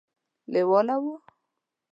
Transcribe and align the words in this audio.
لېواله 0.51 0.95
وو. 1.03 1.13